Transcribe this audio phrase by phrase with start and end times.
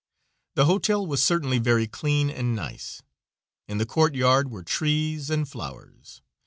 [0.55, 3.03] The hotel was certainly very clean and nice.
[3.67, 6.23] In the courtyard were trees and flowers.